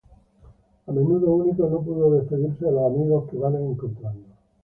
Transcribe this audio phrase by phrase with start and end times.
[0.87, 4.25] A menudo Único no puede despedirse de los amigos que va encontrando.